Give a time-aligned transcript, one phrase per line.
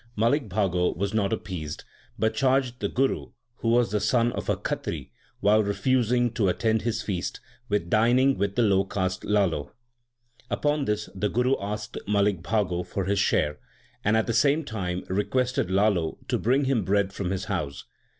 [0.15, 1.83] Malik Bhago was not appeased,
[2.17, 6.81] but charged the Guru, who was the son of a Khatri, while refusing to attend
[6.81, 7.39] his feast,
[7.69, 9.73] with dining with the low caste Lalo.
[10.49, 13.59] Upon this the Guru asked Malik Bhago for his share,
[14.03, 17.85] and at the same time requested Lalo to bring him bread from his house.